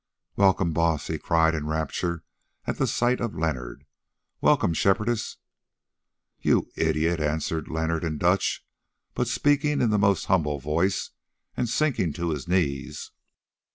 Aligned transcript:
"Welcome, 0.35 0.73
Baas!" 0.73 1.05
he 1.05 1.19
cried 1.19 1.53
in 1.53 1.67
rapture 1.67 2.23
at 2.65 2.79
the 2.79 2.87
sight 2.87 3.21
of 3.21 3.35
Leonard. 3.37 3.85
"Welcome, 4.41 4.73
Shepherdess!" 4.73 5.37
"You 6.39 6.71
idiot!" 6.75 7.19
answered 7.19 7.67
Leonard 7.67 8.03
in 8.03 8.17
Dutch, 8.17 8.65
but 9.13 9.27
speaking 9.27 9.79
in 9.79 9.91
the 9.91 9.99
most 9.99 10.25
humble 10.25 10.57
voice, 10.57 11.11
and 11.55 11.69
sinking 11.69 12.13
to 12.13 12.31
his 12.31 12.47
knees. 12.47 13.11